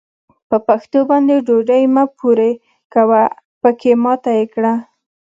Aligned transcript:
په 0.49 0.57
پښو 0.67 0.99
باندې 1.09 1.35
ډوډۍ 1.47 1.83
مه 1.93 2.03
پورې 2.17 2.51
کوه؛ 2.93 3.21
پکې 3.61 3.91
ماته 4.03 4.31
يې 4.37 4.45
کړه. 4.53 4.73